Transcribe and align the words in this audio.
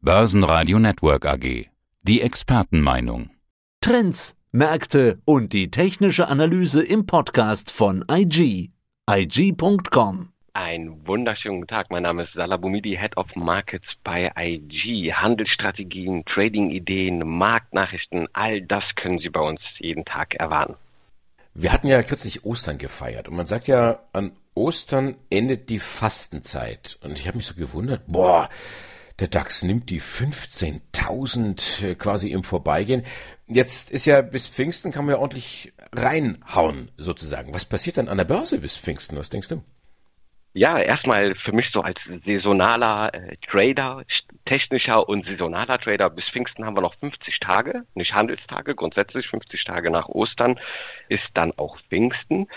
Börsenradio 0.00 0.78
Network 0.78 1.26
AG. 1.26 1.66
Die 2.04 2.22
Expertenmeinung. 2.22 3.30
Trends, 3.80 4.36
Märkte 4.52 5.18
und 5.24 5.52
die 5.52 5.72
technische 5.72 6.28
Analyse 6.28 6.84
im 6.84 7.04
Podcast 7.04 7.72
von 7.72 8.04
IG. 8.08 8.70
IG.com. 9.10 10.28
Einen 10.52 11.04
wunderschönen 11.04 11.66
Tag. 11.66 11.90
Mein 11.90 12.04
Name 12.04 12.22
ist 12.22 12.34
Salah 12.34 12.58
Boumidi, 12.58 12.96
Head 12.96 13.16
of 13.16 13.26
Markets 13.34 13.88
bei 14.04 14.30
IG. 14.38 15.14
Handelsstrategien, 15.14 16.24
Trading-Ideen, 16.26 17.26
Marktnachrichten, 17.26 18.28
all 18.34 18.62
das 18.62 18.84
können 18.94 19.18
Sie 19.18 19.30
bei 19.30 19.40
uns 19.40 19.60
jeden 19.80 20.04
Tag 20.04 20.34
erwarten. 20.34 20.76
Wir 21.54 21.72
hatten 21.72 21.88
ja 21.88 22.04
kürzlich 22.04 22.44
Ostern 22.44 22.78
gefeiert 22.78 23.28
und 23.28 23.34
man 23.36 23.46
sagt 23.48 23.66
ja, 23.66 23.98
an 24.12 24.30
Ostern 24.54 25.16
endet 25.28 25.70
die 25.70 25.80
Fastenzeit. 25.80 26.98
Und 27.02 27.18
ich 27.18 27.26
habe 27.26 27.38
mich 27.38 27.46
so 27.46 27.54
gewundert, 27.54 28.02
boah, 28.06 28.48
der 29.20 29.28
DAX 29.28 29.62
nimmt 29.62 29.90
die 29.90 30.00
15.000 30.00 31.84
äh, 31.84 31.94
quasi 31.94 32.30
im 32.30 32.44
Vorbeigehen. 32.44 33.04
Jetzt 33.46 33.90
ist 33.90 34.04
ja 34.04 34.22
bis 34.22 34.46
Pfingsten 34.46 34.92
kann 34.92 35.06
man 35.06 35.14
ja 35.14 35.20
ordentlich 35.20 35.72
reinhauen 35.92 36.90
sozusagen. 36.96 37.54
Was 37.54 37.64
passiert 37.64 37.96
dann 37.96 38.08
an 38.08 38.18
der 38.18 38.24
Börse 38.24 38.58
bis 38.58 38.76
Pfingsten? 38.76 39.16
Was 39.16 39.30
denkst 39.30 39.48
du? 39.48 39.62
Ja, 40.54 40.78
erstmal 40.78 41.34
für 41.36 41.52
mich 41.52 41.70
so 41.70 41.82
als 41.82 41.98
saisonaler 42.24 43.12
äh, 43.14 43.36
Trader, 43.48 44.02
technischer 44.44 45.08
und 45.08 45.26
saisonaler 45.26 45.78
Trader, 45.78 46.10
bis 46.10 46.24
Pfingsten 46.24 46.64
haben 46.64 46.76
wir 46.76 46.80
noch 46.80 46.94
50 46.96 47.38
Tage, 47.38 47.84
nicht 47.94 48.14
Handelstage, 48.14 48.74
grundsätzlich 48.74 49.28
50 49.28 49.64
Tage 49.64 49.90
nach 49.90 50.08
Ostern 50.08 50.58
ist 51.08 51.28
dann 51.34 51.52
auch 51.56 51.78
Pfingsten. 51.88 52.48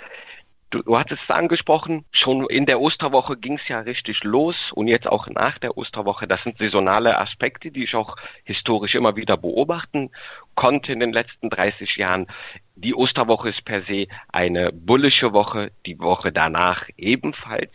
Du, 0.72 0.82
du 0.82 0.98
hattest 0.98 1.22
es 1.24 1.30
angesprochen, 1.30 2.06
schon 2.12 2.46
in 2.50 2.66
der 2.66 2.80
Osterwoche 2.80 3.36
ging 3.36 3.60
es 3.60 3.68
ja 3.68 3.82
richtig 3.82 4.24
los 4.24 4.72
und 4.74 4.88
jetzt 4.88 5.06
auch 5.06 5.28
nach 5.28 5.60
der 5.60 5.78
Osterwoche. 5.78 6.28
Das 6.28 6.42
sind 6.44 6.58
saisonale 6.58 7.20
Aspekte, 7.20 7.72
die 7.72 7.84
ich 7.84 7.94
auch 7.94 8.16
historisch 8.46 8.96
immer 8.96 9.18
wieder 9.18 9.36
beobachten 9.36 10.12
konnte 10.56 10.94
in 10.94 11.02
den 11.02 11.12
letzten 11.12 11.50
30 11.50 11.98
Jahren. 11.98 12.28
Die 12.76 12.96
Osterwoche 12.96 13.50
ist 13.50 13.66
per 13.66 13.84
se 13.84 14.08
eine 14.32 14.72
bullische 14.72 15.34
Woche, 15.34 15.72
die 15.86 16.00
Woche 16.00 16.32
danach 16.32 16.88
ebenfalls. 16.98 17.72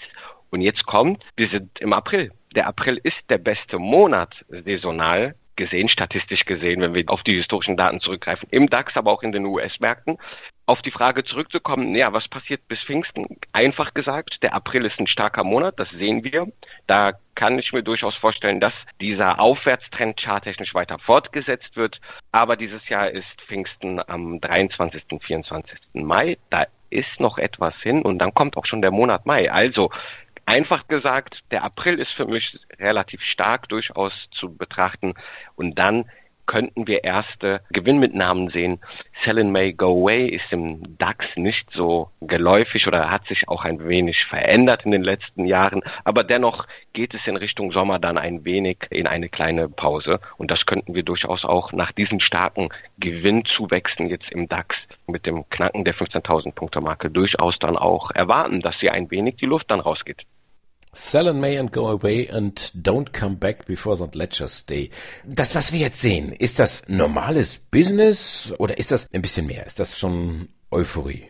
Und 0.51 0.63
jetzt 0.63 0.87
kommt, 0.87 1.23
wir 1.37 1.49
sind 1.49 1.79
im 1.81 1.93
April. 1.93 2.33
Der 2.55 2.67
April 2.67 2.99
ist 3.03 3.19
der 3.29 3.39
beste 3.39 3.79
Monat 3.79 4.35
saisonal 4.49 5.35
gesehen, 5.57 5.89
statistisch 5.89 6.45
gesehen, 6.45 6.81
wenn 6.81 6.95
wir 6.95 7.05
auf 7.09 7.23
die 7.23 7.37
historischen 7.37 7.77
Daten 7.77 8.01
zurückgreifen, 8.01 8.49
im 8.51 8.69
DAX, 8.69 8.97
aber 8.97 9.13
auch 9.13 9.23
in 9.23 9.33
den 9.33 9.47
US-Märkten. 9.47 10.19
Auf 10.67 10.83
die 10.83 10.91
Frage 10.91 11.25
zurückzukommen, 11.25 11.95
ja, 11.95 12.13
was 12.13 12.29
passiert 12.29 12.67
bis 12.69 12.83
Pfingsten? 12.83 13.39
Einfach 13.53 13.95
gesagt, 13.95 14.43
der 14.43 14.55
April 14.55 14.85
ist 14.85 14.99
ein 14.99 15.07
starker 15.07 15.45
Monat, 15.45 15.79
das 15.79 15.89
sehen 15.91 16.25
wir. 16.25 16.49
Da 16.87 17.13
kann 17.37 17.59
ich 17.59 17.73
mir 17.73 17.83
durchaus 17.83 18.17
vorstellen, 18.17 18.59
dass 18.61 18.73
dieser 19.01 19.41
Aufwärtstrend 19.41 20.21
charttechnisch 20.21 20.75
weiter 20.75 20.99
fortgesetzt 20.99 21.77
wird. 21.77 22.01
Aber 22.33 22.57
dieses 22.57 22.89
Jahr 22.89 23.11
ist 23.11 23.27
Pfingsten 23.47 24.01
am 24.09 24.41
23. 24.41 25.05
24. 25.23 25.79
Mai. 25.95 26.37
Da 26.51 26.67
ist 26.91 27.21
noch 27.21 27.39
etwas 27.39 27.75
hin 27.83 28.03
und 28.03 28.19
dann 28.19 28.35
kommt 28.35 28.57
auch 28.57 28.67
schon 28.67 28.83
der 28.83 28.91
Monat 28.91 29.27
Mai. 29.27 29.51
Also 29.51 29.91
Einfach 30.49 30.87
gesagt, 30.87 31.43
der 31.51 31.65
April 31.65 31.99
ist 31.99 32.13
für 32.13 32.25
mich 32.25 32.59
relativ 32.79 33.21
stark 33.23 33.69
durchaus 33.69 34.13
zu 34.31 34.55
betrachten 34.55 35.15
und 35.57 35.77
dann 35.77 36.05
könnten 36.47 36.87
wir 36.87 37.03
erste 37.03 37.61
Gewinnmitnahmen 37.71 38.51
sehen. 38.51 38.79
Sell 39.25 39.39
in 39.39 39.51
May 39.51 39.73
Go 39.73 40.03
Away 40.03 40.29
ist 40.29 40.45
im 40.51 40.97
DAX 40.99 41.27
nicht 41.35 41.69
so 41.73 42.11
geläufig 42.21 42.87
oder 42.87 43.11
hat 43.11 43.27
sich 43.27 43.49
auch 43.49 43.65
ein 43.65 43.87
wenig 43.89 44.25
verändert 44.25 44.85
in 44.85 44.93
den 44.93 45.03
letzten 45.03 45.47
Jahren, 45.47 45.83
aber 46.05 46.23
dennoch 46.23 46.67
geht 46.93 47.15
es 47.15 47.27
in 47.27 47.37
Richtung 47.37 47.73
Sommer 47.73 47.99
dann 47.99 48.17
ein 48.17 48.45
wenig 48.45 48.79
in 48.91 49.09
eine 49.09 49.29
kleine 49.29 49.69
Pause 49.69 50.21
und 50.37 50.53
das 50.53 50.65
könnten 50.65 50.95
wir 50.95 51.03
durchaus 51.03 51.45
auch 51.45 51.73
nach 51.73 51.91
diesen 51.91 52.21
starken 52.21 52.69
Gewinnzuwächsen 52.99 54.09
jetzt 54.09 54.31
im 54.31 54.49
DAX 54.49 54.77
mit 55.09 55.27
dem 55.27 55.49
Knacken 55.51 55.85
der 55.85 55.95
15.000 55.95 56.53
Punkte 56.53 56.81
Marke 56.81 57.11
durchaus 57.11 57.59
dann 57.59 57.77
auch 57.77 58.13
erwarten, 58.13 58.61
dass 58.61 58.79
hier 58.79 58.93
ein 58.93 59.11
wenig 59.11 59.37
die 59.37 59.47
Luft 59.47 59.71
dann 59.73 59.81
rausgeht. 59.81 60.25
Sell 60.97 61.29
in 61.29 61.41
May 61.41 61.59
and 61.59 61.71
go 61.71 61.89
away 61.89 62.27
and 62.27 62.57
don't 62.75 63.13
come 63.13 63.37
back 63.37 63.67
before 63.67 63.99
the 63.99 64.09
ledger 64.15 64.49
stay. 64.49 64.89
Das, 65.25 65.55
was 65.55 65.71
wir 65.71 65.79
jetzt 65.79 66.01
sehen, 66.01 66.33
ist 66.33 66.59
das 66.59 66.89
normales 66.89 67.59
Business 67.59 68.55
oder 68.57 68.79
ist 68.79 68.93
das 68.93 69.07
ein 69.13 69.21
bisschen 69.21 69.47
mehr? 69.47 69.67
Ist 69.67 69.79
das 69.79 69.99
schon 69.99 70.49
Euphorie? 70.71 71.29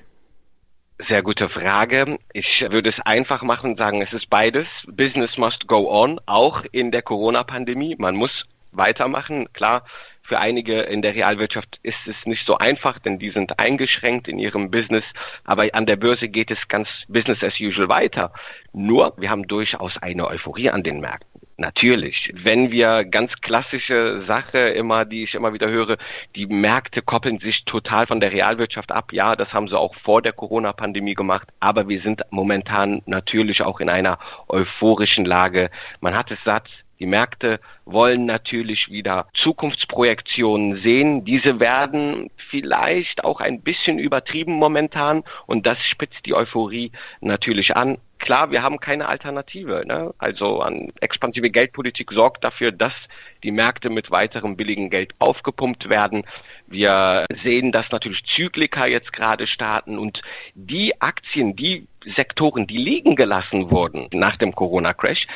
Sehr 1.09 1.21
gute 1.21 1.49
Frage. 1.49 2.17
Ich 2.33 2.61
würde 2.71 2.91
es 2.91 3.01
einfach 3.05 3.43
machen 3.43 3.73
und 3.73 3.79
sagen, 3.79 4.03
es 4.03 4.13
ist 4.13 4.31
beides. 4.31 4.69
Business 4.87 5.37
must 5.37 5.67
go 5.67 5.91
on, 5.91 6.21
auch 6.27 6.63
in 6.71 6.93
der 6.93 7.03
Corona-Pandemie. 7.03 7.97
Man 7.99 8.15
muss 8.15 8.47
weitermachen. 8.71 9.53
Klar, 9.53 9.85
für 10.27 10.39
einige 10.39 10.81
in 10.81 11.03
der 11.03 11.15
Realwirtschaft 11.15 11.79
ist 11.83 11.99
es 12.07 12.17
nicht 12.25 12.47
so 12.47 12.59
einfach, 12.59 12.99
denn 12.99 13.19
die 13.19 13.31
sind 13.31 13.59
eingeschränkt 13.59 14.27
in 14.29 14.39
ihrem 14.39 14.71
Business. 14.71 15.05
Aber 15.45 15.67
an 15.73 15.87
der 15.87 15.97
Börse 15.97 16.29
geht 16.29 16.51
es 16.51 16.59
ganz 16.69 16.89
Business 17.09 17.43
as 17.43 17.61
usual 17.61 17.89
weiter. 17.89 18.33
Nur, 18.73 19.15
wir 19.17 19.31
haben 19.31 19.47
durchaus 19.47 19.97
eine 19.99 20.27
Euphorie 20.27 20.71
an 20.71 20.83
den 20.83 21.01
Märkten. 21.01 21.41
Natürlich. 21.59 22.31
Wenn 22.35 22.71
wir 22.71 23.05
ganz 23.05 23.33
klassische 23.41 24.25
Sache 24.27 24.59
immer, 24.59 25.07
die 25.07 25.23
ich 25.23 25.35
immer 25.35 25.55
wieder 25.55 25.71
höre, 25.71 25.97
die 26.35 26.47
Märkte 26.47 27.01
koppeln 27.01 27.39
sich 27.39 27.65
total 27.65 28.07
von 28.07 28.21
der 28.21 28.33
Realwirtschaft 28.33 28.93
ab. 28.93 29.13
Ja, 29.13 29.37
das 29.37 29.55
haben 29.55 29.69
sie 29.69 29.79
auch 29.79 29.95
vor 29.95 30.21
der 30.21 30.35
Corona-Pandemie 30.35 31.15
gemacht. 31.15 31.49
Aber 31.61 31.89
wir 31.89 32.03
sind 32.03 32.21
momentan 32.31 33.01
natürlich 33.07 33.63
auch 33.63 33.81
in 33.81 33.89
einer 33.89 34.19
euphorischen 34.49 35.25
Lage. 35.25 35.71
Man 36.01 36.15
hat 36.15 36.31
es 36.31 36.39
satt, 36.45 36.69
die 36.99 37.07
Märkte 37.07 37.61
wollen 37.85 38.27
natürlich 38.27 38.91
wieder 38.91 39.27
Zukunftsprojektionen 39.35 40.83
sehen. 40.83 41.25
Diese 41.25 41.61
werden 41.61 42.31
vielleicht 42.51 43.25
auch 43.25 43.41
ein 43.41 43.61
bisschen 43.61 43.99
übertrieben 43.99 44.55
momentan 44.55 45.23
und 45.47 45.67
das 45.67 45.79
spitzt 45.85 46.25
die 46.27 46.35
Euphorie 46.35 46.93
natürlich 47.21 47.77
an. 47.77 47.99
Klar, 48.19 48.51
wir 48.51 48.63
haben 48.63 48.81
keine 48.81 49.09
Alternative. 49.09 49.85
Ne? 49.87 50.15
Also 50.19 50.61
an 50.61 50.91
expansive 51.01 51.51
Geldpolitik 51.51 52.13
sorgt 52.13 52.45
dafür, 52.45 52.73
dass 52.73 52.95
die 53.43 53.51
Märkte 53.51 53.91
mit 53.91 54.11
weiterem 54.11 54.57
billigen 54.57 54.89
Geld 54.89 55.15
aufgepumpt 55.19 55.91
werden. 55.91 56.25
Wir 56.67 57.27
sehen, 57.43 57.73
dass 57.73 57.91
natürlich 57.91 58.25
Zyklika 58.25 58.87
jetzt 58.87 59.13
gerade 59.13 59.47
starten 59.47 59.99
und 59.99 60.23
die 60.55 61.01
Aktien, 61.01 61.55
die 61.57 61.87
Sektoren, 62.17 62.67
die 62.67 62.79
liegen 62.79 63.17
gelassen 63.17 63.71
wurden 63.71 64.09
nach 64.13 64.37
dem 64.37 64.55
Corona-Crash, 64.55 65.27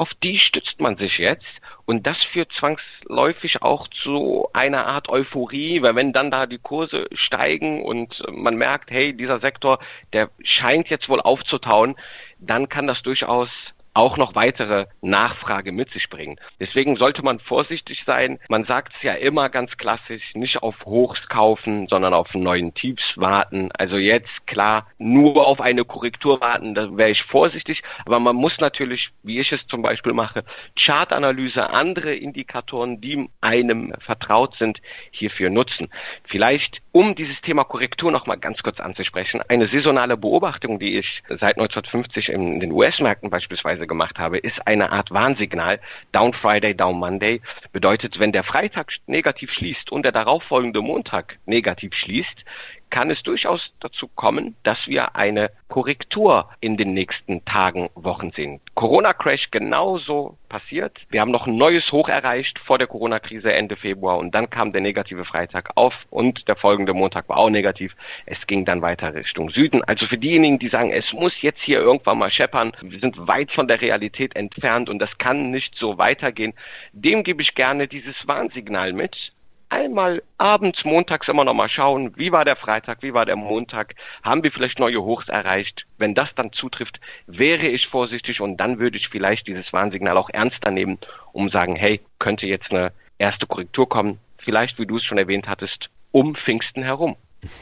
auf 0.00 0.14
die 0.14 0.38
stützt 0.38 0.80
man 0.80 0.96
sich 0.96 1.18
jetzt. 1.18 1.44
Und 1.84 2.06
das 2.06 2.24
führt 2.24 2.52
zwangsläufig 2.52 3.62
auch 3.62 3.86
zu 3.88 4.48
einer 4.54 4.86
Art 4.86 5.10
Euphorie, 5.10 5.82
weil 5.82 5.94
wenn 5.94 6.14
dann 6.14 6.30
da 6.30 6.46
die 6.46 6.58
Kurse 6.58 7.06
steigen 7.12 7.82
und 7.82 8.22
man 8.30 8.56
merkt, 8.56 8.90
hey, 8.90 9.12
dieser 9.12 9.40
Sektor, 9.40 9.78
der 10.14 10.30
scheint 10.42 10.88
jetzt 10.88 11.10
wohl 11.10 11.20
aufzutauen, 11.20 11.96
dann 12.38 12.70
kann 12.70 12.86
das 12.86 13.02
durchaus 13.02 13.50
auch 13.94 14.16
noch 14.16 14.34
weitere 14.34 14.86
Nachfrage 15.00 15.72
mit 15.72 15.90
sich 15.90 16.08
bringen. 16.08 16.38
Deswegen 16.60 16.96
sollte 16.96 17.22
man 17.22 17.40
vorsichtig 17.40 18.04
sein. 18.06 18.38
Man 18.48 18.64
sagt 18.64 18.94
es 18.96 19.02
ja 19.02 19.14
immer 19.14 19.48
ganz 19.48 19.76
klassisch, 19.76 20.34
nicht 20.34 20.62
auf 20.62 20.84
Hochs 20.84 21.28
kaufen, 21.28 21.88
sondern 21.88 22.14
auf 22.14 22.32
neuen 22.34 22.72
Tiefs 22.74 23.16
warten. 23.16 23.70
Also 23.72 23.96
jetzt 23.96 24.46
klar, 24.46 24.86
nur 24.98 25.46
auf 25.46 25.60
eine 25.60 25.84
Korrektur 25.84 26.40
warten, 26.40 26.74
da 26.74 26.96
wäre 26.96 27.10
ich 27.10 27.22
vorsichtig. 27.24 27.82
Aber 28.06 28.20
man 28.20 28.36
muss 28.36 28.58
natürlich, 28.58 29.10
wie 29.22 29.40
ich 29.40 29.50
es 29.52 29.66
zum 29.66 29.82
Beispiel 29.82 30.12
mache, 30.12 30.44
Chartanalyse, 30.78 31.70
andere 31.70 32.14
Indikatoren, 32.14 33.00
die 33.00 33.28
einem 33.40 33.92
vertraut 34.00 34.54
sind, 34.56 34.80
hierfür 35.10 35.50
nutzen. 35.50 35.88
Vielleicht, 36.24 36.80
um 36.92 37.14
dieses 37.14 37.40
Thema 37.40 37.64
Korrektur 37.64 38.12
nochmal 38.12 38.38
ganz 38.38 38.62
kurz 38.62 38.78
anzusprechen, 38.80 39.42
eine 39.48 39.68
saisonale 39.68 40.16
Beobachtung, 40.16 40.78
die 40.78 40.98
ich 40.98 41.22
seit 41.28 41.58
1950 41.58 42.28
in 42.28 42.60
den 42.60 42.72
US-Märkten 42.72 43.30
beispielsweise 43.30 43.79
Weise 43.80 43.86
gemacht 43.86 44.18
habe, 44.18 44.38
ist 44.38 44.66
eine 44.66 44.92
Art 44.92 45.10
Warnsignal. 45.10 45.80
Down 46.12 46.34
Friday, 46.34 46.74
Down 46.74 46.98
Monday 46.98 47.40
bedeutet, 47.72 48.18
wenn 48.18 48.32
der 48.32 48.44
Freitag 48.44 48.92
negativ 49.06 49.50
schließt 49.52 49.90
und 49.90 50.04
der 50.04 50.12
darauffolgende 50.12 50.82
Montag 50.82 51.38
negativ 51.46 51.94
schließt, 51.94 52.44
kann 52.90 53.10
es 53.10 53.22
durchaus 53.22 53.72
dazu 53.80 54.08
kommen, 54.08 54.56
dass 54.62 54.78
wir 54.86 55.16
eine 55.16 55.50
Korrektur 55.68 56.48
in 56.60 56.76
den 56.76 56.92
nächsten 56.92 57.44
Tagen, 57.44 57.88
Wochen 57.94 58.32
sehen. 58.32 58.60
Corona-Crash 58.74 59.50
genauso 59.50 60.36
passiert. 60.48 60.98
Wir 61.08 61.20
haben 61.20 61.30
noch 61.30 61.46
ein 61.46 61.56
neues 61.56 61.92
Hoch 61.92 62.08
erreicht 62.08 62.58
vor 62.58 62.76
der 62.76 62.88
Corona-Krise 62.88 63.52
Ende 63.52 63.76
Februar 63.76 64.18
und 64.18 64.34
dann 64.34 64.50
kam 64.50 64.72
der 64.72 64.80
negative 64.80 65.24
Freitag 65.24 65.70
auf 65.76 65.94
und 66.10 66.48
der 66.48 66.56
folgende 66.56 66.92
Montag 66.92 67.28
war 67.28 67.38
auch 67.38 67.50
negativ. 67.50 67.94
Es 68.26 68.38
ging 68.46 68.64
dann 68.64 68.82
weiter 68.82 69.14
Richtung 69.14 69.50
Süden. 69.50 69.82
Also 69.84 70.06
für 70.06 70.18
diejenigen, 70.18 70.58
die 70.58 70.68
sagen, 70.68 70.90
es 70.90 71.12
muss 71.12 71.40
jetzt 71.40 71.60
hier 71.62 71.78
irgendwann 71.78 72.18
mal 72.18 72.30
scheppern, 72.30 72.72
wir 72.82 72.98
sind 72.98 73.26
weit 73.28 73.52
von 73.52 73.68
der 73.68 73.80
Realität 73.80 74.34
entfernt 74.34 74.88
und 74.88 74.98
das 74.98 75.16
kann 75.18 75.50
nicht 75.50 75.76
so 75.76 75.98
weitergehen, 75.98 76.52
dem 76.92 77.22
gebe 77.22 77.42
ich 77.42 77.54
gerne 77.54 77.86
dieses 77.86 78.16
Warnsignal 78.26 78.92
mit 78.92 79.32
einmal 79.70 80.22
abends, 80.36 80.84
montags 80.84 81.28
immer 81.28 81.44
noch 81.44 81.54
mal 81.54 81.70
schauen, 81.70 82.16
wie 82.16 82.32
war 82.32 82.44
der 82.44 82.56
Freitag, 82.56 83.02
wie 83.02 83.14
war 83.14 83.24
der 83.24 83.36
Montag, 83.36 83.94
haben 84.22 84.42
wir 84.42 84.52
vielleicht 84.52 84.78
neue 84.78 85.02
Hochs 85.02 85.28
erreicht. 85.28 85.86
Wenn 85.96 86.14
das 86.14 86.28
dann 86.34 86.52
zutrifft, 86.52 87.00
wäre 87.26 87.66
ich 87.66 87.86
vorsichtig 87.86 88.40
und 88.40 88.58
dann 88.58 88.78
würde 88.78 88.98
ich 88.98 89.08
vielleicht 89.08 89.46
dieses 89.46 89.72
Warnsignal 89.72 90.16
auch 90.16 90.30
ernster 90.30 90.70
nehmen, 90.70 90.98
um 91.32 91.48
sagen, 91.48 91.76
hey, 91.76 92.00
könnte 92.18 92.46
jetzt 92.46 92.70
eine 92.70 92.92
erste 93.18 93.46
Korrektur 93.46 93.88
kommen, 93.88 94.18
vielleicht, 94.38 94.78
wie 94.78 94.86
du 94.86 94.96
es 94.96 95.04
schon 95.04 95.18
erwähnt 95.18 95.48
hattest, 95.48 95.88
um 96.12 96.34
Pfingsten 96.34 96.82
herum. 96.82 97.16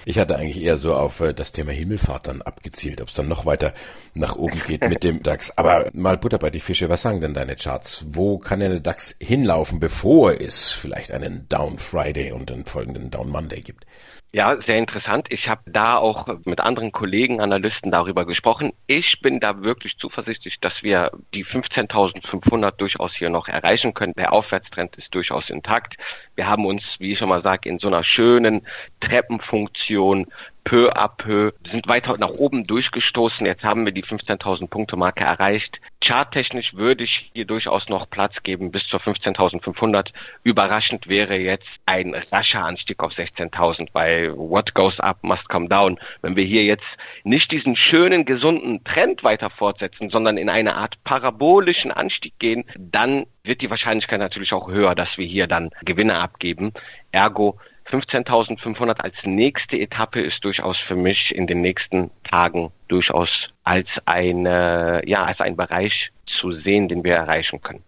Ich 0.04 0.18
hatte 0.18 0.36
eigentlich 0.36 0.62
eher 0.62 0.76
so 0.76 0.94
auf 0.94 1.20
äh, 1.20 1.32
das 1.32 1.52
Thema 1.52 1.72
Himmelfahrt 1.72 2.26
dann 2.26 2.42
abgezielt, 2.42 3.00
ob 3.00 3.08
es 3.08 3.14
dann 3.14 3.28
noch 3.28 3.46
weiter 3.46 3.74
nach 4.14 4.36
oben 4.36 4.60
geht 4.66 4.82
mit 4.88 5.04
dem 5.04 5.22
DAX. 5.22 5.56
Aber 5.56 5.88
mal 5.92 6.18
Butter 6.18 6.38
bei 6.38 6.50
die 6.50 6.60
Fische, 6.60 6.88
was 6.88 7.02
sagen 7.02 7.20
denn 7.20 7.34
deine 7.34 7.56
Charts? 7.56 8.04
Wo 8.08 8.38
kann 8.38 8.60
denn 8.60 8.70
der 8.70 8.80
DAX 8.80 9.14
hinlaufen, 9.20 9.78
bevor 9.80 10.40
es 10.40 10.70
vielleicht 10.70 11.12
einen 11.12 11.48
Down 11.48 11.78
Friday 11.78 12.32
und 12.32 12.50
einen 12.50 12.64
folgenden 12.64 13.10
Down 13.10 13.28
Monday 13.28 13.62
gibt? 13.62 13.86
Ja, 14.30 14.58
sehr 14.66 14.76
interessant. 14.76 15.28
Ich 15.30 15.48
habe 15.48 15.62
da 15.70 15.96
auch 15.96 16.26
mit 16.44 16.60
anderen 16.60 16.92
Kollegen, 16.92 17.40
Analysten 17.40 17.90
darüber 17.90 18.26
gesprochen. 18.26 18.74
Ich 18.86 19.22
bin 19.22 19.40
da 19.40 19.62
wirklich 19.62 19.96
zuversichtlich, 19.96 20.60
dass 20.60 20.82
wir 20.82 21.12
die 21.32 21.46
15.500 21.46 22.72
durchaus 22.72 23.14
hier 23.14 23.30
noch 23.30 23.48
erreichen 23.48 23.94
können. 23.94 24.12
Der 24.18 24.34
Aufwärtstrend 24.34 24.96
ist 24.96 25.14
durchaus 25.14 25.48
intakt. 25.48 25.94
Wir 26.34 26.46
haben 26.46 26.66
uns, 26.66 26.82
wie 26.98 27.12
ich 27.12 27.18
schon 27.18 27.30
mal 27.30 27.42
sage, 27.42 27.70
in 27.70 27.78
so 27.78 27.88
einer 27.88 28.04
schönen 28.04 28.66
Treppenfunktion 29.00 30.26
peu 30.68 30.90
à 30.90 31.08
peu, 31.08 31.52
sind 31.70 31.88
weiter 31.88 32.18
nach 32.18 32.28
oben 32.28 32.66
durchgestoßen. 32.66 33.46
Jetzt 33.46 33.64
haben 33.64 33.86
wir 33.86 33.92
die 33.92 34.04
15.000 34.04 34.68
Punkte 34.68 34.98
Marke 34.98 35.24
erreicht. 35.24 35.80
Charttechnisch 36.04 36.74
würde 36.74 37.04
ich 37.04 37.30
hier 37.34 37.46
durchaus 37.46 37.88
noch 37.88 38.10
Platz 38.10 38.34
geben 38.42 38.70
bis 38.70 38.86
zur 38.86 39.00
15.500. 39.00 40.10
Überraschend 40.44 41.08
wäre 41.08 41.38
jetzt 41.38 41.66
ein 41.86 42.14
rascher 42.30 42.66
Anstieg 42.66 43.02
auf 43.02 43.12
16.000, 43.12 43.88
weil 43.94 44.36
what 44.36 44.74
goes 44.74 45.00
up 45.00 45.16
must 45.22 45.48
come 45.48 45.68
down. 45.68 45.98
Wenn 46.20 46.36
wir 46.36 46.44
hier 46.44 46.64
jetzt 46.64 46.84
nicht 47.24 47.50
diesen 47.50 47.74
schönen, 47.74 48.26
gesunden 48.26 48.84
Trend 48.84 49.24
weiter 49.24 49.48
fortsetzen, 49.48 50.10
sondern 50.10 50.36
in 50.36 50.50
eine 50.50 50.76
Art 50.76 51.02
parabolischen 51.02 51.90
Anstieg 51.90 52.38
gehen, 52.38 52.64
dann 52.76 53.24
wird 53.42 53.62
die 53.62 53.70
Wahrscheinlichkeit 53.70 54.20
natürlich 54.20 54.52
auch 54.52 54.68
höher, 54.68 54.94
dass 54.94 55.16
wir 55.16 55.26
hier 55.26 55.46
dann 55.46 55.70
Gewinne 55.82 56.20
abgeben. 56.20 56.74
Ergo 57.10 57.58
15.500 57.90 59.00
als 59.00 59.14
nächste 59.24 59.78
Etappe 59.78 60.20
ist 60.20 60.44
durchaus 60.44 60.78
für 60.78 60.96
mich 60.96 61.34
in 61.34 61.46
den 61.46 61.60
nächsten 61.60 62.10
Tagen 62.24 62.70
durchaus 62.88 63.48
als 63.64 63.88
eine, 64.04 65.02
ja, 65.06 65.24
als 65.24 65.40
ein 65.40 65.56
Bereich 65.56 66.10
zu 66.26 66.52
sehen, 66.52 66.88
den 66.88 67.04
wir 67.04 67.14
erreichen 67.14 67.60
können. 67.62 67.82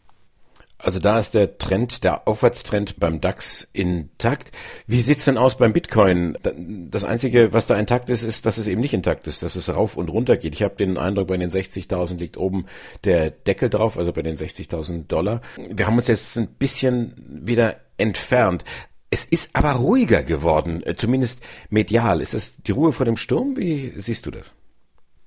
Also 0.83 0.99
da 0.99 1.19
ist 1.19 1.35
der 1.35 1.59
Trend, 1.59 2.05
der 2.05 2.27
Aufwärtstrend 2.27 2.99
beim 2.99 3.21
DAX 3.21 3.69
intakt. 3.75 4.51
Wie 4.87 5.03
sieht's 5.03 5.27
denn 5.27 5.37
aus 5.37 5.59
beim 5.59 5.75
Bitcoin? 5.75 6.39
Das 6.91 7.05
Einzige, 7.05 7.53
was 7.53 7.67
da 7.67 7.79
intakt 7.79 8.09
ist, 8.09 8.23
ist, 8.23 8.47
dass 8.47 8.57
es 8.57 8.67
eben 8.67 8.81
nicht 8.81 8.95
intakt 8.95 9.27
ist, 9.27 9.43
dass 9.43 9.57
es 9.57 9.69
rauf 9.69 9.97
und 9.97 10.09
runter 10.09 10.39
geht. 10.39 10.55
Ich 10.55 10.63
habe 10.63 10.77
den 10.77 10.97
Eindruck, 10.97 11.29
bei 11.29 11.37
den 11.37 11.51
60.000 11.51 12.19
liegt 12.19 12.39
oben 12.39 12.65
der 13.05 13.31
Deckel 13.31 13.69
drauf, 13.69 13.99
also 13.99 14.13
bei 14.13 14.23
den 14.23 14.37
60.000 14.37 15.07
Dollar. 15.07 15.43
Wir 15.59 15.87
haben 15.87 15.99
uns 15.99 16.09
jetzt 16.09 16.37
ein 16.39 16.49
bisschen 16.49 17.15
wieder 17.29 17.77
entfernt. 17.99 18.65
Es 19.11 19.25
ist 19.25 19.57
aber 19.57 19.73
ruhiger 19.73 20.23
geworden, 20.23 20.83
äh, 20.85 20.95
zumindest 20.95 21.45
medial. 21.69 22.21
Ist 22.21 22.35
das 22.35 22.63
die 22.63 22.73
Ruhe 22.73 22.93
vor 22.93 23.07
dem 23.07 23.17
Sturm? 23.17 23.57
Wie 23.57 23.93
siehst 23.97 24.25
du 24.27 24.31
das? 24.31 24.55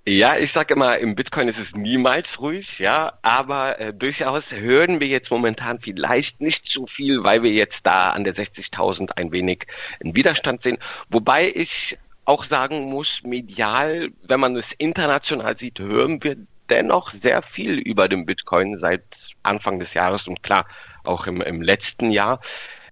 Ja, 0.05 0.37
ich 0.37 0.51
sage 0.51 0.73
immer, 0.73 0.97
im 0.97 1.15
Bitcoin 1.15 1.47
ist 1.47 1.57
es 1.57 1.73
niemals 1.73 2.27
ruhig, 2.37 2.67
ja, 2.77 3.13
aber 3.21 3.79
äh, 3.79 3.93
durchaus 3.93 4.43
hören 4.49 4.99
wir 4.99 5.07
jetzt 5.07 5.31
momentan 5.31 5.79
vielleicht 5.79 6.41
nicht 6.41 6.69
so 6.69 6.87
viel, 6.87 7.23
weil 7.23 7.41
wir 7.41 7.51
jetzt 7.51 7.79
da 7.83 8.09
an 8.09 8.25
der 8.25 8.35
60.000 8.35 9.11
ein 9.15 9.31
wenig 9.31 9.65
einen 10.01 10.13
Widerstand 10.13 10.61
sehen. 10.61 10.77
Wobei 11.09 11.49
ich 11.55 11.97
auch 12.25 12.45
sagen 12.47 12.89
muss, 12.89 13.21
medial, 13.23 14.09
wenn 14.23 14.41
man 14.41 14.57
es 14.57 14.65
international 14.77 15.57
sieht, 15.57 15.79
hören 15.79 16.21
wir 16.21 16.35
dennoch 16.69 17.13
sehr 17.21 17.41
viel 17.41 17.79
über 17.79 18.09
den 18.09 18.25
Bitcoin 18.25 18.79
seit 18.79 19.03
Anfang 19.41 19.79
des 19.79 19.93
Jahres 19.93 20.27
und 20.27 20.43
klar 20.43 20.65
auch 21.05 21.27
im, 21.27 21.41
im 21.41 21.61
letzten 21.61 22.11
Jahr. 22.11 22.41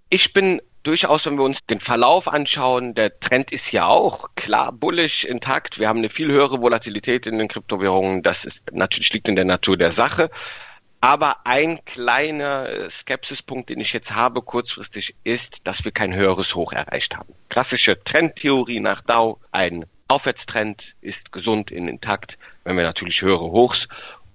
Ich 0.10 0.32
bin 0.32 0.62
durchaus, 0.84 1.26
wenn 1.26 1.38
wir 1.38 1.44
uns 1.44 1.58
den 1.70 1.80
Verlauf 1.80 2.28
anschauen, 2.28 2.94
der 2.94 3.20
Trend 3.20 3.52
ist 3.52 3.72
ja 3.72 3.88
auch 3.88 4.30
klar 4.36 4.72
bullish 4.72 5.24
intakt. 5.24 5.80
Wir 5.80 5.88
haben 5.88 6.00
eine 6.00 6.10
viel 6.10 6.32
höhere 6.32 6.62
Volatilität 6.62 7.26
in 7.26 7.38
den 7.38 7.48
Kryptowährungen. 7.48 8.24
Das 8.24 8.38
ist 8.44 8.60
natürlich 8.72 9.14
liegt 9.14 9.28
in 9.28 9.36
der 9.36 9.46
Natur 9.46 9.78
der 9.78 9.94
Sache. 9.94 10.30
Aber 11.04 11.46
ein 11.46 11.84
kleiner 11.86 12.68
Skepsispunkt, 13.02 13.70
den 13.70 13.80
ich 13.80 13.92
jetzt 13.92 14.12
habe 14.12 14.42
kurzfristig, 14.44 15.16
ist, 15.24 15.50
dass 15.64 15.84
wir 15.84 15.92
kein 15.92 16.14
höheres 16.14 16.54
Hoch 16.54 16.74
erreicht 16.74 17.16
haben. 17.16 17.34
Klassische 17.50 18.02
Trendtheorie 18.04 18.80
nach 18.80 19.02
Dow, 19.02 19.40
ein 19.52 19.86
Aufwärtstrend 20.08 20.84
ist 21.02 21.32
gesund 21.32 21.72
in 21.72 21.88
intakt, 21.88 22.38
wenn 22.66 22.78
wir 22.78 22.84
natürlich 22.84 23.22
höhere 23.22 23.52
Hochs 23.52 23.88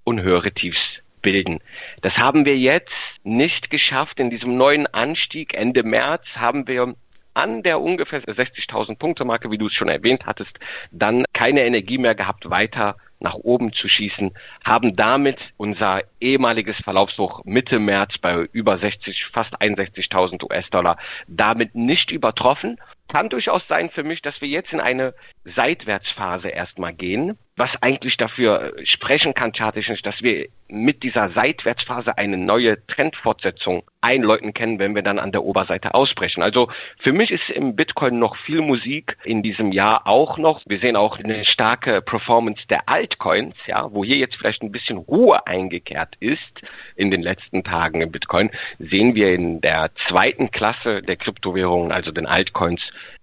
und 0.02 0.22
höhere 0.22 0.50
Tiefs 0.50 0.81
bilden. 1.22 1.60
Das 2.02 2.16
haben 2.18 2.44
wir 2.44 2.56
jetzt 2.56 2.92
nicht 3.24 3.70
geschafft. 3.70 4.20
In 4.20 4.30
diesem 4.30 4.56
neuen 4.56 4.86
Anstieg 4.86 5.54
Ende 5.54 5.82
März 5.82 6.24
haben 6.34 6.66
wir 6.66 6.94
an 7.34 7.62
der 7.62 7.80
ungefähr 7.80 8.22
60.000 8.22 8.96
Punkte 8.96 9.24
Marke, 9.24 9.50
wie 9.50 9.58
du 9.58 9.66
es 9.66 9.74
schon 9.74 9.88
erwähnt 9.88 10.24
hattest, 10.24 10.58
dann 10.90 11.24
keine 11.34 11.64
Energie 11.64 11.98
mehr 11.98 12.14
gehabt, 12.14 12.48
weiter 12.48 12.96
nach 13.20 13.34
oben 13.34 13.72
zu 13.72 13.88
schießen, 13.88 14.32
haben 14.64 14.96
damit 14.96 15.38
unser 15.56 16.02
ehemaliges 16.20 16.76
Verlaufshoch 16.78 17.44
Mitte 17.44 17.78
März 17.78 18.18
bei 18.18 18.46
über 18.52 18.78
60, 18.78 19.26
fast 19.32 19.54
61.000 19.60 20.42
US-Dollar 20.44 20.98
damit 21.26 21.74
nicht 21.74 22.10
übertroffen. 22.10 22.78
Kann 23.08 23.29
durchaus 23.29 23.62
sein 23.69 23.91
für 23.91 24.03
mich, 24.03 24.23
dass 24.23 24.41
wir 24.41 24.49
jetzt 24.49 24.73
in 24.73 24.81
eine 24.81 25.14
Seitwärtsphase 25.44 26.49
erstmal 26.49 26.93
gehen 26.93 27.38
was 27.56 27.70
eigentlich 27.81 28.19
dafür 28.19 28.75
sprechen 28.85 29.32
kann, 29.32 29.53
charttechnisch, 29.53 30.03
dass 30.03 30.23
wir 30.23 30.49
mit 30.69 31.03
dieser 31.03 31.31
Seitwärtsphase 31.31 32.19
eine 32.19 32.37
neue 32.37 32.85
Trendfortsetzung 32.87 33.85
einläuten 34.00 34.53
können, 34.53 34.79
wenn 34.79 34.94
wir 34.94 35.03
dann 35.03 35.19
an 35.19 35.32
der 35.32 35.44
Oberseite 35.44 35.94
ausbrechen. 35.94 36.43
Also 36.43 36.69
für 36.99 37.12
mich 37.12 37.31
ist 37.31 37.49
im 37.49 37.76
Bitcoin 37.76 38.19
noch 38.19 38.37
viel 38.37 38.61
Musik 38.61 39.17
in 39.25 39.43
diesem 39.43 39.73
Jahr 39.73 40.06
auch 40.06 40.38
noch. 40.38 40.61
Wir 40.67 40.81
sehen 40.81 40.97
auch 40.97 41.19
eine 41.19 41.44
starke 41.44 42.02
Performance 42.02 42.62
der 42.69 42.88
Altcoins, 42.88 43.55
ja, 43.67 43.88
wo 43.93 44.05
hier 44.05 44.17
jetzt 44.17 44.37
vielleicht 44.37 44.62
ein 44.62 44.73
bisschen 44.73 44.99
Ruhe 44.99 45.47
eingekehrt 45.47 46.17
ist 46.20 46.61
in 46.97 47.11
den 47.11 47.23
letzten 47.23 47.64
Tagen 47.64 48.02
im 48.02 48.11
Bitcoin, 48.11 48.50
sehen 48.79 49.14
wir 49.14 49.32
in 49.32 49.61
der 49.61 49.91
zweiten 50.09 50.50
Klasse 50.50 51.00
der 51.00 51.17
Kryptowährungen, 51.17 51.93
also 51.93 52.11
den 52.11 52.26
Altcoins, 52.26 52.82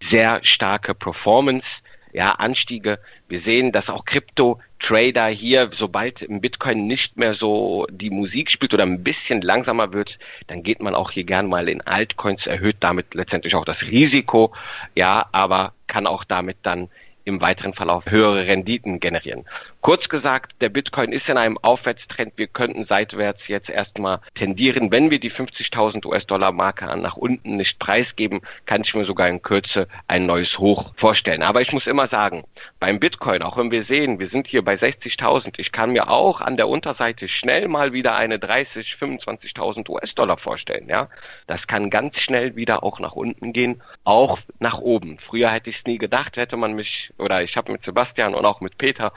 sehr 0.09 0.39
starke 0.43 0.93
Performance 0.93 1.65
ja, 2.13 2.31
Anstiege. 2.31 2.99
Wir 3.27 3.41
sehen, 3.41 3.71
dass 3.71 3.89
auch 3.89 4.05
Krypto-Trader 4.05 5.27
hier, 5.27 5.71
sobald 5.75 6.21
im 6.21 6.41
Bitcoin 6.41 6.87
nicht 6.87 7.17
mehr 7.17 7.33
so 7.33 7.87
die 7.89 8.11
Musik 8.11 8.51
spielt 8.51 8.73
oder 8.73 8.83
ein 8.83 9.03
bisschen 9.03 9.41
langsamer 9.41 9.91
wird, 9.93 10.17
dann 10.47 10.63
geht 10.63 10.81
man 10.81 10.95
auch 10.95 11.11
hier 11.11 11.23
gern 11.23 11.49
mal 11.49 11.67
in 11.67 11.81
Altcoins, 11.81 12.45
erhöht 12.45 12.77
damit 12.79 13.13
letztendlich 13.13 13.55
auch 13.55 13.65
das 13.65 13.81
Risiko, 13.81 14.53
ja, 14.95 15.25
aber 15.31 15.73
kann 15.87 16.07
auch 16.07 16.23
damit 16.23 16.57
dann 16.63 16.89
im 17.25 17.41
weiteren 17.41 17.73
Verlauf 17.73 18.05
höhere 18.05 18.45
Renditen 18.47 18.99
generieren. 18.99 19.45
Kurz 19.83 20.07
gesagt, 20.07 20.53
der 20.61 20.69
Bitcoin 20.69 21.11
ist 21.11 21.27
in 21.27 21.37
einem 21.37 21.57
Aufwärtstrend. 21.57 22.31
Wir 22.37 22.47
könnten 22.47 22.85
seitwärts 22.85 23.41
jetzt 23.49 23.69
erstmal 23.69 24.21
tendieren. 24.33 24.93
Wenn 24.93 25.11
wir 25.11 25.19
die 25.19 25.29
50.000 25.29 26.05
US-Dollar 26.05 26.53
Marke 26.53 26.85
nach 26.95 27.17
unten 27.17 27.57
nicht 27.57 27.79
preisgeben, 27.79 28.39
kann 28.65 28.83
ich 28.83 28.95
mir 28.95 29.03
sogar 29.03 29.27
in 29.27 29.41
Kürze 29.41 29.89
ein 30.07 30.25
neues 30.25 30.57
Hoch 30.57 30.93
vorstellen. 30.95 31.43
Aber 31.43 31.59
ich 31.59 31.73
muss 31.73 31.85
immer 31.85 32.07
sagen, 32.07 32.45
beim 32.79 33.01
Bitcoin, 33.01 33.41
auch 33.41 33.57
wenn 33.57 33.71
wir 33.71 33.83
sehen, 33.83 34.19
wir 34.19 34.29
sind 34.29 34.47
hier 34.47 34.63
bei 34.63 34.75
60.000, 34.75 35.55
ich 35.57 35.73
kann 35.73 35.91
mir 35.91 36.09
auch 36.09 36.39
an 36.39 36.55
der 36.55 36.69
Unterseite 36.69 37.27
schnell 37.27 37.67
mal 37.67 37.91
wieder 37.91 38.15
eine 38.15 38.39
30, 38.39 38.95
25.000 38.97 39.89
US-Dollar 39.89 40.37
vorstellen. 40.37 40.87
Ja, 40.87 41.09
das 41.45 41.67
kann 41.67 41.89
ganz 41.89 42.17
schnell 42.21 42.55
wieder 42.55 42.83
auch 42.83 43.01
nach 43.01 43.17
unten 43.17 43.51
gehen, 43.51 43.81
auch 44.05 44.39
nach 44.59 44.79
oben. 44.79 45.19
Früher 45.19 45.49
hätte 45.49 45.71
ich 45.71 45.79
es 45.79 45.85
nie 45.85 45.97
gedacht, 45.97 46.37
hätte 46.37 46.55
man 46.55 46.71
mich 46.71 47.11
oder 47.17 47.43
ich 47.43 47.57
habe 47.57 47.73
mit 47.73 47.83
Sebastian 47.83 48.33
und 48.33 48.45
auch 48.45 48.61
mit 48.61 48.77
Peter 48.77 49.11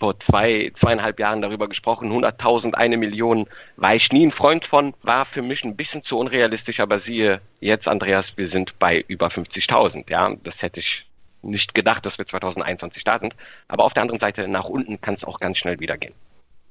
vor 0.00 0.18
zwei, 0.18 0.72
zweieinhalb 0.80 1.20
Jahren 1.20 1.42
darüber 1.42 1.68
gesprochen, 1.68 2.10
100.000, 2.10 2.74
eine 2.74 2.96
Million, 2.96 3.46
war 3.76 3.94
ich 3.94 4.10
nie 4.10 4.26
ein 4.26 4.32
Freund 4.32 4.66
von, 4.66 4.94
war 5.02 5.26
für 5.26 5.42
mich 5.42 5.62
ein 5.62 5.76
bisschen 5.76 6.02
zu 6.02 6.18
unrealistisch, 6.18 6.80
aber 6.80 7.00
siehe 7.00 7.40
jetzt, 7.60 7.86
Andreas, 7.86 8.26
wir 8.34 8.48
sind 8.48 8.76
bei 8.78 9.04
über 9.06 9.28
50.000, 9.28 10.10
ja, 10.10 10.34
das 10.42 10.54
hätte 10.60 10.80
ich 10.80 11.04
nicht 11.42 11.74
gedacht, 11.74 12.04
dass 12.04 12.18
wir 12.18 12.26
2021 12.26 13.00
starten, 13.00 13.30
aber 13.68 13.84
auf 13.84 13.92
der 13.92 14.02
anderen 14.02 14.20
Seite 14.20 14.48
nach 14.48 14.64
unten 14.64 15.00
kann 15.00 15.14
es 15.14 15.24
auch 15.24 15.38
ganz 15.38 15.58
schnell 15.58 15.78
wieder 15.78 15.96
gehen. 15.96 16.14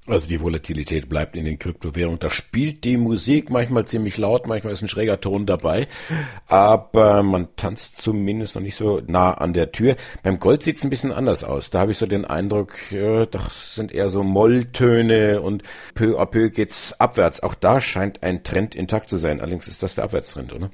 Also 0.07 0.27
die 0.27 0.41
Volatilität 0.41 1.07
bleibt 1.07 1.35
in 1.35 1.45
den 1.45 1.59
Kryptowährungen. 1.59 2.19
Da 2.19 2.31
spielt 2.31 2.83
die 2.83 2.97
Musik 2.97 3.51
manchmal 3.51 3.85
ziemlich 3.85 4.17
laut, 4.17 4.47
manchmal 4.47 4.73
ist 4.73 4.81
ein 4.81 4.87
schräger 4.87 5.21
Ton 5.21 5.45
dabei, 5.45 5.87
aber 6.47 7.21
man 7.21 7.49
tanzt 7.57 8.01
zumindest 8.01 8.55
noch 8.55 8.63
nicht 8.63 8.75
so 8.75 9.01
nah 9.05 9.33
an 9.33 9.53
der 9.53 9.71
Tür. 9.71 9.95
Beim 10.23 10.39
Gold 10.39 10.63
sieht's 10.63 10.83
ein 10.83 10.89
bisschen 10.89 11.11
anders 11.11 11.43
aus. 11.43 11.69
Da 11.69 11.81
habe 11.81 11.91
ich 11.91 11.99
so 11.99 12.07
den 12.07 12.25
Eindruck, 12.25 12.73
das 12.89 13.75
sind 13.75 13.93
eher 13.93 14.09
so 14.09 14.23
Molltöne 14.23 15.41
und 15.41 15.61
peu 15.93 16.19
à 16.19 16.25
peu 16.25 16.49
geht's 16.49 16.93
abwärts. 16.99 17.43
Auch 17.43 17.53
da 17.53 17.79
scheint 17.79 18.23
ein 18.23 18.43
Trend 18.43 18.73
intakt 18.73 19.09
zu 19.09 19.17
sein. 19.17 19.41
Allerdings 19.41 19.67
ist 19.67 19.83
das 19.83 19.95
der 19.95 20.05
Abwärtstrend, 20.05 20.53
oder? 20.53 20.71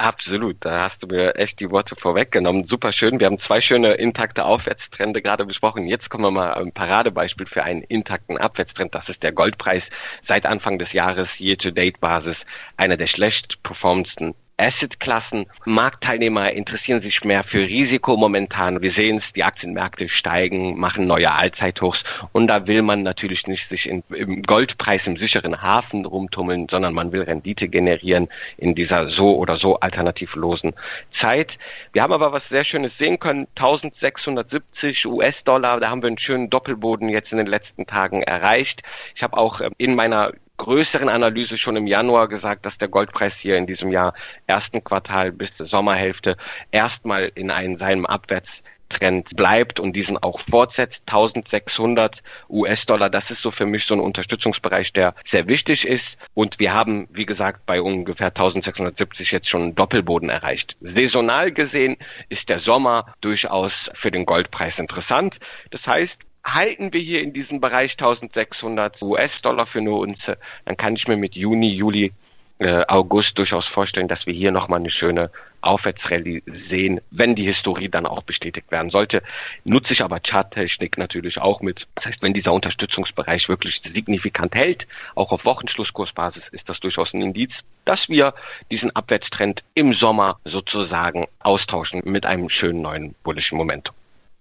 Absolut, 0.00 0.56
da 0.60 0.82
hast 0.84 1.02
du 1.02 1.08
mir 1.08 1.34
echt 1.34 1.58
die 1.58 1.70
Worte 1.72 1.96
vorweggenommen. 1.96 2.68
Super 2.68 2.92
schön. 2.92 3.18
Wir 3.18 3.26
haben 3.26 3.40
zwei 3.40 3.60
schöne 3.60 3.94
intakte 3.94 4.44
Aufwärtstrende 4.44 5.20
gerade 5.20 5.44
besprochen. 5.44 5.88
Jetzt 5.88 6.08
kommen 6.08 6.22
wir 6.22 6.30
mal 6.30 6.54
ein 6.54 6.70
Paradebeispiel 6.70 7.46
für 7.46 7.64
einen 7.64 7.82
intakten 7.82 8.38
Abwärtstrend. 8.38 8.94
Das 8.94 9.08
ist 9.08 9.24
der 9.24 9.32
Goldpreis 9.32 9.82
seit 10.28 10.46
Anfang 10.46 10.78
des 10.78 10.92
Jahres, 10.92 11.28
Year-to-Date-Basis, 11.38 12.36
einer 12.76 12.96
der 12.96 13.08
schlecht 13.08 13.60
performendsten 13.64 14.36
Assetklassen. 14.58 15.46
Marktteilnehmer 15.64 16.52
interessieren 16.52 17.00
sich 17.00 17.24
mehr 17.24 17.44
für 17.44 17.60
Risiko 17.60 18.16
momentan. 18.16 18.82
Wir 18.82 18.92
sehen 18.92 19.18
es, 19.18 19.32
die 19.34 19.44
Aktienmärkte 19.44 20.08
steigen, 20.08 20.78
machen 20.78 21.06
neue 21.06 21.32
Allzeithochs 21.32 22.02
und 22.32 22.48
da 22.48 22.66
will 22.66 22.82
man 22.82 23.02
natürlich 23.02 23.46
nicht 23.46 23.68
sich 23.68 23.88
in, 23.88 24.02
im 24.10 24.42
Goldpreis 24.42 25.02
im 25.06 25.16
sicheren 25.16 25.62
Hafen 25.62 26.04
rumtummeln, 26.04 26.66
sondern 26.68 26.92
man 26.92 27.12
will 27.12 27.22
Rendite 27.22 27.68
generieren 27.68 28.28
in 28.56 28.74
dieser 28.74 29.08
so 29.08 29.36
oder 29.36 29.56
so 29.56 29.78
alternativlosen 29.80 30.74
Zeit. 31.18 31.52
Wir 31.92 32.02
haben 32.02 32.12
aber 32.12 32.32
was 32.32 32.42
sehr 32.48 32.64
Schönes 32.64 32.92
sehen 32.98 33.18
können, 33.18 33.46
1670 33.56 35.06
US-Dollar, 35.06 35.80
da 35.80 35.88
haben 35.90 36.02
wir 36.02 36.08
einen 36.08 36.18
schönen 36.18 36.50
Doppelboden 36.50 37.08
jetzt 37.08 37.30
in 37.30 37.38
den 37.38 37.46
letzten 37.46 37.86
Tagen 37.86 38.22
erreicht. 38.22 38.82
Ich 39.14 39.22
habe 39.22 39.36
auch 39.36 39.60
ähm, 39.60 39.72
in 39.78 39.94
meiner 39.94 40.32
größeren 40.58 41.08
Analyse 41.08 41.56
schon 41.56 41.76
im 41.76 41.86
Januar 41.86 42.28
gesagt, 42.28 42.66
dass 42.66 42.76
der 42.78 42.88
Goldpreis 42.88 43.32
hier 43.40 43.56
in 43.56 43.66
diesem 43.66 43.90
Jahr 43.90 44.12
ersten 44.46 44.84
Quartal 44.84 45.32
bis 45.32 45.48
zur 45.56 45.66
Sommerhälfte 45.66 46.36
erstmal 46.70 47.30
in 47.34 47.50
einem, 47.50 47.78
seinem 47.78 48.04
Abwärtstrend 48.04 49.34
bleibt 49.34 49.80
und 49.80 49.94
diesen 49.94 50.18
auch 50.18 50.40
fortsetzt. 50.50 51.00
1600 51.06 52.20
US-Dollar, 52.50 53.08
das 53.08 53.30
ist 53.30 53.40
so 53.40 53.50
für 53.50 53.66
mich 53.66 53.86
so 53.86 53.94
ein 53.94 54.00
Unterstützungsbereich, 54.00 54.92
der 54.92 55.14
sehr 55.30 55.46
wichtig 55.46 55.86
ist. 55.86 56.04
Und 56.34 56.58
wir 56.58 56.74
haben, 56.74 57.08
wie 57.12 57.26
gesagt, 57.26 57.64
bei 57.64 57.80
ungefähr 57.80 58.28
1670 58.28 59.30
jetzt 59.30 59.48
schon 59.48 59.62
einen 59.62 59.74
Doppelboden 59.74 60.28
erreicht. 60.28 60.76
Saisonal 60.80 61.52
gesehen 61.52 61.96
ist 62.28 62.48
der 62.48 62.60
Sommer 62.60 63.14
durchaus 63.20 63.72
für 63.94 64.10
den 64.10 64.26
Goldpreis 64.26 64.74
interessant. 64.78 65.36
Das 65.70 65.86
heißt, 65.86 66.16
halten 66.44 66.92
wir 66.92 67.00
hier 67.00 67.22
in 67.22 67.32
diesem 67.32 67.60
Bereich 67.60 67.92
1600 67.92 69.00
US-Dollar 69.02 69.66
für 69.66 69.80
eine 69.80 69.92
Unze, 69.92 70.38
dann 70.64 70.76
kann 70.76 70.96
ich 70.96 71.06
mir 71.08 71.16
mit 71.16 71.34
Juni, 71.34 71.68
Juli, 71.68 72.12
äh, 72.58 72.84
August 72.88 73.38
durchaus 73.38 73.66
vorstellen, 73.66 74.08
dass 74.08 74.26
wir 74.26 74.34
hier 74.34 74.50
nochmal 74.50 74.80
eine 74.80 74.90
schöne 74.90 75.30
Aufwärtsrallye 75.60 76.42
sehen, 76.68 77.00
wenn 77.10 77.34
die 77.34 77.46
Historie 77.46 77.88
dann 77.88 78.06
auch 78.06 78.22
bestätigt 78.22 78.70
werden 78.70 78.90
sollte. 78.90 79.22
Nutze 79.64 79.92
ich 79.92 80.02
aber 80.02 80.20
Charttechnik 80.20 80.98
natürlich 80.98 81.38
auch 81.38 81.60
mit. 81.60 81.86
Das 81.94 82.06
heißt, 82.06 82.22
wenn 82.22 82.34
dieser 82.34 82.52
Unterstützungsbereich 82.52 83.48
wirklich 83.48 83.80
signifikant 83.92 84.54
hält, 84.54 84.86
auch 85.14 85.32
auf 85.32 85.44
Wochenschlusskursbasis, 85.44 86.42
ist 86.52 86.68
das 86.68 86.80
durchaus 86.80 87.12
ein 87.14 87.22
Indiz, 87.22 87.52
dass 87.84 88.08
wir 88.08 88.34
diesen 88.70 88.94
Abwärtstrend 88.94 89.62
im 89.74 89.94
Sommer 89.94 90.38
sozusagen 90.44 91.26
austauschen 91.40 92.02
mit 92.04 92.26
einem 92.26 92.50
schönen 92.50 92.82
neuen 92.82 93.14
bullischen 93.22 93.56
Momentum. 93.56 93.94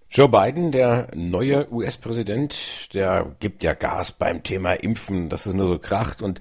Joe 0.09 0.29
Biden, 0.29 0.71
der 0.71 1.09
neue 1.15 1.71
US-Präsident, 1.71 2.93
der 2.93 3.35
gibt 3.39 3.61
ja 3.63 3.73
Gas 3.73 4.13
beim 4.13 4.41
Thema 4.41 4.73
Impfen, 4.73 5.27
dass 5.29 5.45
es 5.45 5.53
nur 5.53 5.67
so 5.67 5.79
kracht 5.79 6.21
und 6.21 6.39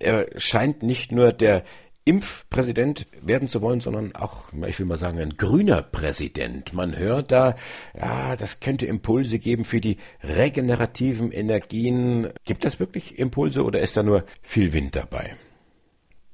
er 0.00 0.26
scheint 0.36 0.82
nicht 0.82 1.12
nur 1.12 1.32
der 1.32 1.62
Impfpräsident 2.04 3.06
werden 3.20 3.46
zu 3.46 3.62
wollen, 3.62 3.80
sondern 3.80 4.16
auch, 4.16 4.52
ich 4.66 4.80
will 4.80 4.86
mal 4.86 4.98
sagen, 4.98 5.20
ein 5.20 5.36
grüner 5.36 5.82
Präsident. 5.82 6.74
Man 6.74 6.98
hört 6.98 7.30
da, 7.30 7.54
ja, 7.96 8.34
das 8.34 8.58
könnte 8.58 8.86
Impulse 8.86 9.38
geben 9.38 9.64
für 9.64 9.80
die 9.80 9.98
regenerativen 10.24 11.30
Energien. 11.30 12.28
Gibt 12.44 12.64
das 12.64 12.80
wirklich 12.80 13.20
Impulse 13.20 13.62
oder 13.62 13.78
ist 13.80 13.96
da 13.96 14.02
nur 14.02 14.24
viel 14.42 14.72
Wind 14.72 14.96
dabei? 14.96 15.36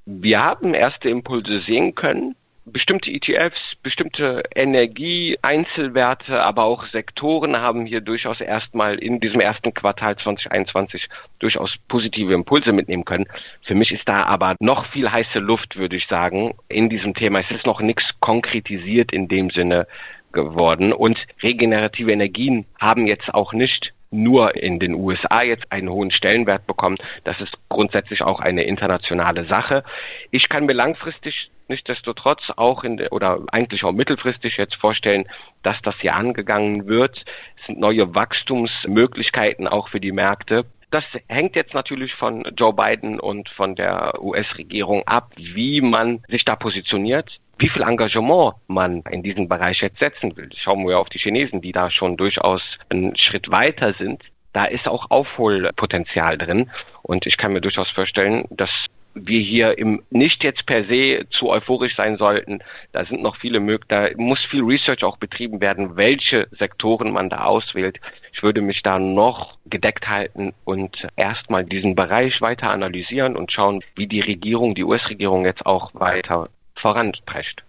Wir 0.06 0.40
haben 0.40 0.72
erste 0.72 1.10
Impulse 1.10 1.60
sehen 1.60 1.94
können 1.94 2.34
bestimmte 2.68 3.10
ETFs, 3.10 3.60
bestimmte 3.82 4.42
Energie-Einzelwerte, 4.54 6.42
aber 6.44 6.64
auch 6.64 6.86
Sektoren 6.86 7.56
haben 7.56 7.86
hier 7.86 8.00
durchaus 8.00 8.40
erstmal 8.40 8.98
in 8.98 9.20
diesem 9.20 9.40
ersten 9.40 9.74
Quartal 9.74 10.16
2021 10.16 11.08
durchaus 11.38 11.74
positive 11.88 12.32
Impulse 12.32 12.72
mitnehmen 12.72 13.04
können. 13.04 13.26
Für 13.62 13.74
mich 13.74 13.92
ist 13.92 14.08
da 14.08 14.24
aber 14.24 14.56
noch 14.60 14.86
viel 14.86 15.10
heiße 15.10 15.38
Luft, 15.38 15.76
würde 15.76 15.96
ich 15.96 16.06
sagen, 16.06 16.54
in 16.68 16.88
diesem 16.88 17.14
Thema. 17.14 17.40
Es 17.40 17.50
ist 17.50 17.66
noch 17.66 17.80
nichts 17.80 18.04
konkretisiert 18.20 19.12
in 19.12 19.28
dem 19.28 19.50
Sinne 19.50 19.86
geworden 20.32 20.92
und 20.92 21.18
regenerative 21.42 22.12
Energien 22.12 22.66
haben 22.78 23.06
jetzt 23.06 23.32
auch 23.32 23.52
nicht 23.52 23.94
nur 24.10 24.56
in 24.56 24.78
den 24.78 24.94
USA 24.94 25.42
jetzt 25.42 25.70
einen 25.70 25.88
hohen 25.90 26.10
Stellenwert 26.10 26.66
bekommen. 26.66 26.96
Das 27.24 27.40
ist 27.40 27.58
grundsätzlich 27.68 28.22
auch 28.22 28.40
eine 28.40 28.62
internationale 28.62 29.44
Sache. 29.46 29.84
Ich 30.30 30.48
kann 30.48 30.66
mir 30.66 30.72
langfristig 30.72 31.50
nichtsdestotrotz 31.68 32.50
auch 32.56 32.82
in 32.84 32.96
der, 32.96 33.12
oder 33.12 33.40
eigentlich 33.52 33.84
auch 33.84 33.92
mittelfristig 33.92 34.56
jetzt 34.56 34.76
vorstellen, 34.76 35.26
dass 35.62 35.80
das 35.82 35.94
hier 36.00 36.14
angegangen 36.14 36.86
wird. 36.86 37.24
Es 37.60 37.66
sind 37.66 37.78
neue 37.78 38.14
Wachstumsmöglichkeiten 38.14 39.68
auch 39.68 39.88
für 39.88 40.00
die 40.00 40.12
Märkte. 40.12 40.64
Das 40.90 41.04
hängt 41.26 41.54
jetzt 41.54 41.74
natürlich 41.74 42.14
von 42.14 42.44
Joe 42.56 42.72
Biden 42.72 43.20
und 43.20 43.50
von 43.50 43.74
der 43.74 44.22
US-Regierung 44.22 45.06
ab, 45.06 45.32
wie 45.36 45.82
man 45.82 46.22
sich 46.28 46.46
da 46.46 46.56
positioniert 46.56 47.38
wie 47.58 47.68
viel 47.68 47.82
Engagement 47.82 48.54
man 48.68 49.02
in 49.10 49.22
diesen 49.22 49.48
Bereich 49.48 49.80
jetzt 49.80 49.98
setzen 49.98 50.36
will. 50.36 50.48
Schauen 50.56 50.86
wir 50.86 50.98
auf 50.98 51.08
die 51.08 51.18
Chinesen, 51.18 51.60
die 51.60 51.72
da 51.72 51.90
schon 51.90 52.16
durchaus 52.16 52.62
einen 52.88 53.16
Schritt 53.16 53.50
weiter 53.50 53.94
sind. 53.94 54.22
Da 54.52 54.64
ist 54.64 54.86
auch 54.86 55.10
Aufholpotenzial 55.10 56.38
drin. 56.38 56.70
Und 57.02 57.26
ich 57.26 57.36
kann 57.36 57.52
mir 57.52 57.60
durchaus 57.60 57.90
vorstellen, 57.90 58.44
dass 58.50 58.70
wir 59.14 59.40
hier 59.40 59.76
im 59.78 60.02
nicht 60.10 60.44
jetzt 60.44 60.66
per 60.66 60.84
se 60.84 61.26
zu 61.30 61.50
euphorisch 61.50 61.96
sein 61.96 62.16
sollten. 62.16 62.60
Da 62.92 63.04
sind 63.04 63.22
noch 63.22 63.36
viele 63.36 63.58
Möglichkeiten, 63.58 64.16
da 64.16 64.22
muss 64.22 64.44
viel 64.44 64.62
Research 64.62 65.02
auch 65.02 65.16
betrieben 65.16 65.60
werden, 65.60 65.96
welche 65.96 66.46
Sektoren 66.52 67.10
man 67.10 67.28
da 67.28 67.44
auswählt. 67.44 67.98
Ich 68.32 68.42
würde 68.42 68.60
mich 68.60 68.82
da 68.82 69.00
noch 69.00 69.58
gedeckt 69.66 70.08
halten 70.08 70.52
und 70.64 71.08
erstmal 71.16 71.64
diesen 71.64 71.96
Bereich 71.96 72.40
weiter 72.40 72.70
analysieren 72.70 73.36
und 73.36 73.50
schauen, 73.50 73.82
wie 73.96 74.06
die 74.06 74.20
Regierung, 74.20 74.74
die 74.76 74.84
US-Regierung 74.84 75.44
jetzt 75.44 75.66
auch 75.66 75.90
weiter 75.94 76.48
voranprescht. 76.80 77.64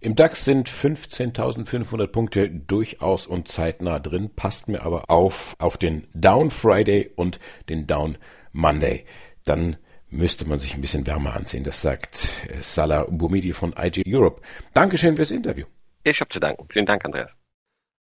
Im 0.00 0.14
DAX 0.14 0.44
sind 0.44 0.68
15.500 0.68 2.06
Punkte 2.08 2.50
durchaus 2.50 3.26
und 3.26 3.48
zeitnah 3.48 3.98
drin, 3.98 4.30
passt 4.34 4.68
mir 4.68 4.82
aber 4.82 5.10
auf 5.10 5.56
auf 5.58 5.78
den 5.78 6.06
Down 6.14 6.50
Friday 6.50 7.10
und 7.16 7.40
den 7.68 7.86
Down 7.86 8.18
Monday. 8.52 9.04
Dann 9.44 9.76
müsste 10.08 10.46
man 10.46 10.58
sich 10.58 10.74
ein 10.74 10.80
bisschen 10.80 11.06
wärmer 11.06 11.34
anziehen. 11.34 11.64
Das 11.64 11.80
sagt 11.80 12.28
äh, 12.48 12.60
Salah 12.60 13.06
Boumidi 13.08 13.52
von 13.52 13.74
IG 13.78 14.02
Europe. 14.06 14.42
Dankeschön 14.74 15.16
fürs 15.16 15.30
Interview. 15.30 15.66
Ich 16.04 16.20
habe 16.20 16.30
zu 16.30 16.38
danken. 16.38 16.66
Vielen 16.72 16.86
Dank, 16.86 17.04
Andreas. 17.04 17.30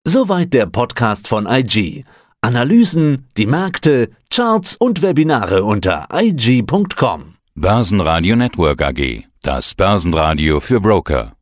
Soweit 0.03 0.53
der 0.53 0.67
Podcast 0.67 1.27
von 1.27 1.47
IG. 1.47 2.03
Analysen, 2.41 3.27
die 3.37 3.47
Märkte, 3.47 4.11
Charts 4.29 4.75
und 4.75 5.01
Webinare 5.01 5.63
unter 5.63 6.07
IG.com. 6.13 7.34
Börsenradio 7.57 8.35
Network 8.35 8.81
AG. 8.81 9.23
Das 9.41 9.75
Börsenradio 9.75 10.59
für 10.59 10.81
Broker. 10.81 11.34